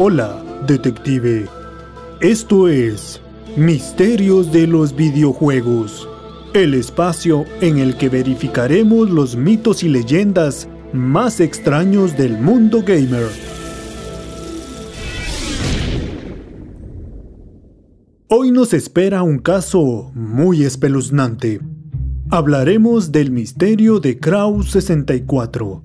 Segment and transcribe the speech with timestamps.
[0.00, 1.46] Hola, detective.
[2.20, 3.20] Esto es
[3.56, 6.08] Misterios de los videojuegos,
[6.54, 13.47] el espacio en el que verificaremos los mitos y leyendas más extraños del mundo gamer.
[18.30, 21.60] Hoy nos espera un caso muy espeluznante.
[22.28, 25.82] Hablaremos del misterio de Kraus 64.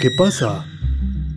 [0.00, 0.64] ¿Qué pasa?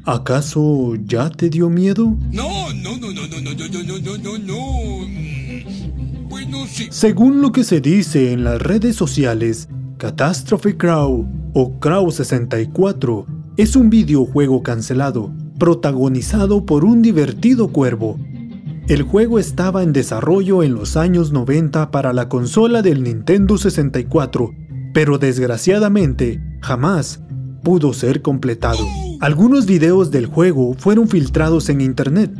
[0.05, 2.15] ¿Acaso ya te dio miedo?
[2.31, 6.27] No, no, no, no, no, no, no, no, no, no, no.
[6.29, 6.89] Bueno, sí.
[6.91, 13.25] Según lo que se dice en las redes sociales, Catastrophe Crow o Crow 64
[13.57, 18.19] es un videojuego cancelado, protagonizado por un divertido cuervo.
[18.87, 24.53] El juego estaba en desarrollo en los años 90 para la consola del Nintendo 64,
[24.93, 27.21] pero desgraciadamente jamás
[27.63, 28.85] pudo ser completado.
[29.19, 32.31] Algunos videos del juego fueron filtrados en internet.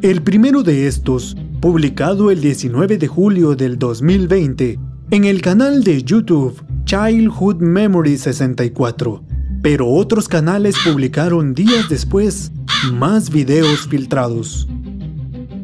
[0.00, 4.78] El primero de estos, publicado el 19 de julio del 2020,
[5.10, 9.22] en el canal de YouTube Childhood Memory 64,
[9.62, 12.50] pero otros canales publicaron días después
[12.92, 14.68] más videos filtrados.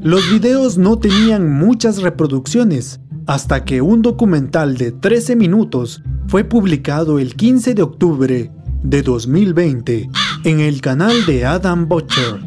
[0.03, 7.19] Los videos no tenían muchas reproducciones, hasta que un documental de 13 minutos fue publicado
[7.19, 10.09] el 15 de octubre de 2020
[10.45, 12.41] en el canal de Adam Butcher.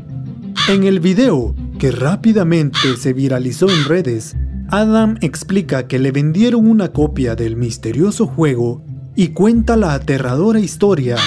[0.70, 4.38] En el video, que rápidamente se viralizó en redes,
[4.70, 8.82] Adam explica que le vendieron una copia del misterioso juego
[9.16, 11.18] y cuenta la aterradora historia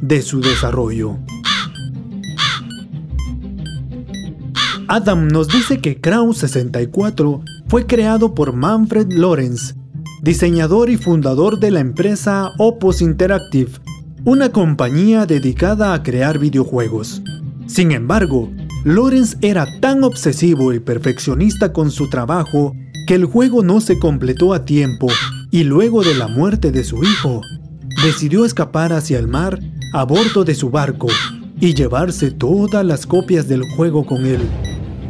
[0.00, 1.18] de su desarrollo.
[4.88, 9.74] Adam nos dice que Crown 64 fue creado por Manfred Lorenz,
[10.22, 13.72] diseñador y fundador de la empresa Opus Interactive,
[14.24, 17.22] una compañía dedicada a crear videojuegos.
[17.66, 18.50] Sin embargo,
[18.84, 22.74] Lorenz era tan obsesivo y perfeccionista con su trabajo
[23.06, 25.08] que el juego no se completó a tiempo
[25.54, 27.40] y luego de la muerte de su hijo,
[28.02, 29.60] decidió escapar hacia el mar
[29.92, 31.06] a bordo de su barco
[31.60, 34.40] y llevarse todas las copias del juego con él.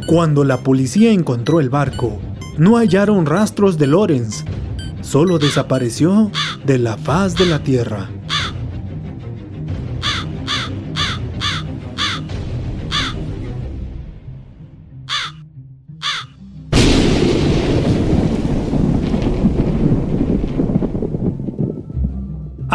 [0.05, 2.19] Cuando la policía encontró el barco,
[2.59, 4.45] no hallaron rastros de Lorenz,
[5.01, 6.29] solo desapareció
[6.63, 8.11] de la faz de la tierra.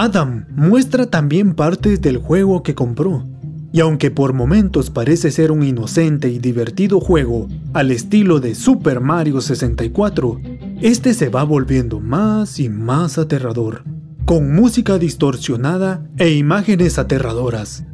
[0.02, 3.26] Adam muestra también partes del juego que compró.
[3.70, 9.00] Y aunque por momentos parece ser un inocente y divertido juego al estilo de Super
[9.00, 10.40] Mario 64,
[10.80, 13.84] este se va volviendo más y más aterrador,
[14.24, 17.84] con música distorsionada e imágenes aterradoras.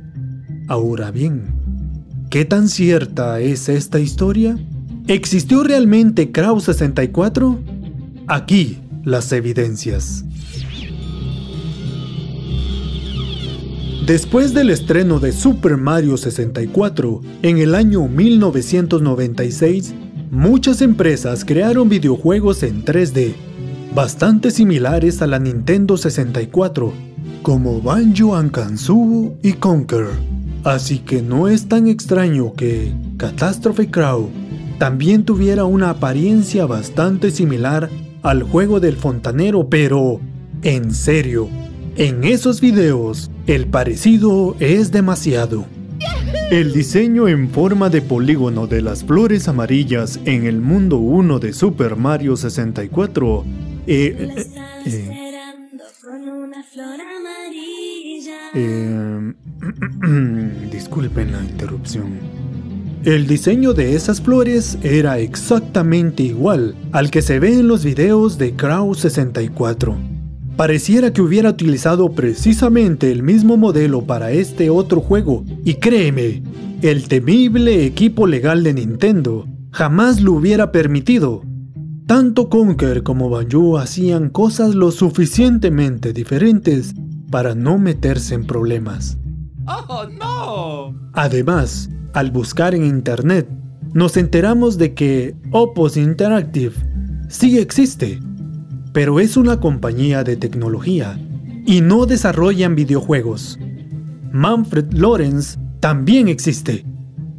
[0.69, 1.57] Ahora bien,
[2.31, 4.57] ¿qué tan cierta es esta historia?
[5.09, 7.59] ¿Existió realmente Kraus 64?
[8.29, 10.25] Aquí las evidencias.
[14.07, 19.95] Después del estreno de Super Mario 64 en el año 1996,
[20.31, 23.35] muchas empresas crearon videojuegos en 3D,
[23.97, 26.93] bastante similares a la Nintendo 64,
[27.43, 30.07] como Banjo Kazooie y Conquer.
[30.63, 34.31] Así que no es tan extraño que Catastrophe Crow
[34.79, 37.91] también tuviera una apariencia bastante similar
[38.23, 40.21] al juego del fontanero, pero
[40.63, 41.49] en serio,
[41.99, 45.65] en esos videos, el parecido es demasiado.
[46.51, 51.53] El diseño en forma de polígono de las flores amarillas en el mundo 1 de
[51.53, 53.45] Super Mario 64
[53.87, 54.29] eh,
[54.87, 55.33] eh,
[58.55, 59.33] eh,
[60.71, 62.47] disculpen la interrupción.
[63.05, 68.37] El diseño de esas flores era exactamente igual al que se ve en los videos
[68.37, 70.16] de Crow 64.
[70.57, 76.43] Pareciera que hubiera utilizado precisamente el mismo modelo para este otro juego, y créeme,
[76.81, 81.43] el temible equipo legal de Nintendo jamás lo hubiera permitido.
[82.07, 86.95] Tanto Conker como Banjo hacían cosas lo suficientemente diferentes
[87.31, 89.19] para no meterse en problemas.
[89.67, 91.11] ¡Oh, no!
[91.13, 93.47] Además, al buscar en internet,
[93.93, 96.75] nos enteramos de que Opus Interactive
[97.29, 98.21] sí existe
[98.97, 101.21] pero es una compañía de tecnología
[101.67, 103.59] y no desarrollan videojuegos.
[104.33, 106.87] Manfred Lorenz también existe,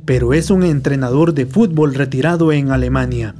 [0.06, 3.34] pero es un entrenador de fútbol retirado en Alemania.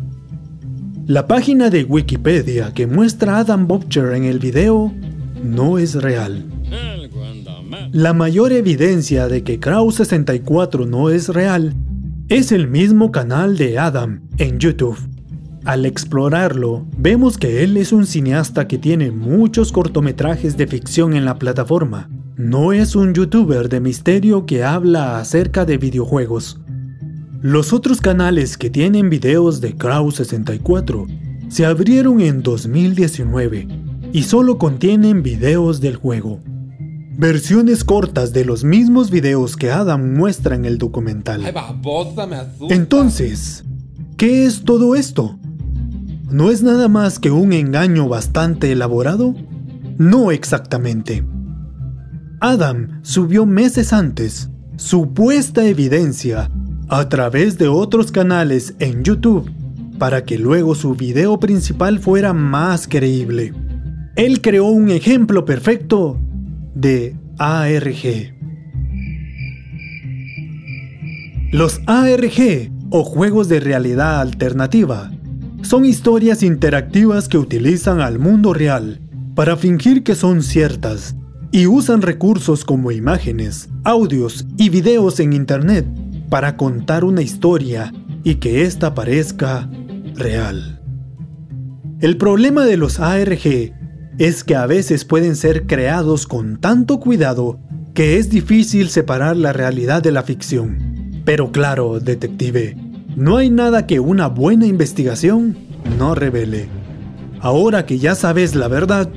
[1.06, 4.92] La página de Wikipedia que muestra Adam Bobcher en el video
[5.44, 6.44] no es real.
[7.92, 11.76] La mayor evidencia de que Kraus 64 no es real
[12.30, 15.17] es el mismo canal de Adam en YouTube.
[15.68, 21.26] Al explorarlo, vemos que él es un cineasta que tiene muchos cortometrajes de ficción en
[21.26, 22.10] la plataforma.
[22.38, 26.62] No es un youtuber de misterio que habla acerca de videojuegos.
[27.42, 31.06] Los otros canales que tienen videos de Kraus 64
[31.50, 33.68] se abrieron en 2019
[34.14, 36.40] y solo contienen videos del juego.
[37.18, 41.44] Versiones cortas de los mismos videos que Adam muestra en el documental.
[42.70, 43.66] Entonces,
[44.16, 45.38] ¿qué es todo esto?
[46.30, 49.34] ¿No es nada más que un engaño bastante elaborado?
[49.98, 51.24] No exactamente.
[52.42, 56.52] Adam subió meses antes supuesta evidencia
[56.90, 59.50] a través de otros canales en YouTube
[59.98, 63.54] para que luego su video principal fuera más creíble.
[64.16, 66.20] Él creó un ejemplo perfecto
[66.76, 68.36] de ARG.
[71.52, 75.12] Los ARG, o juegos de realidad alternativa,
[75.68, 79.02] son historias interactivas que utilizan al mundo real
[79.36, 81.18] para fingir que son ciertas
[81.52, 85.86] y usan recursos como imágenes, audios y videos en Internet
[86.30, 87.94] para contar una historia
[88.24, 89.70] y que ésta parezca
[90.16, 90.82] real.
[92.00, 93.74] El problema de los ARG
[94.18, 97.60] es que a veces pueden ser creados con tanto cuidado
[97.94, 101.22] que es difícil separar la realidad de la ficción.
[101.26, 102.78] Pero claro, detective,
[103.18, 105.58] no hay nada que una buena investigación
[105.98, 106.70] no revele.
[107.40, 109.10] Ahora que ya sabes la verdad,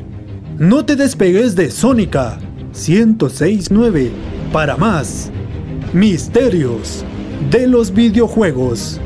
[0.58, 2.38] no te despegues de Sónica
[2.72, 4.10] 1069
[4.54, 5.30] para más
[5.92, 7.04] misterios
[7.50, 8.98] de los videojuegos.